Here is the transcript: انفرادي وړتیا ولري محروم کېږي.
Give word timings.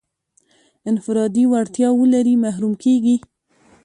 انفرادي 0.89 1.43
وړتیا 1.51 1.89
ولري 1.99 2.35
محروم 2.43 2.73
کېږي. 2.83 3.15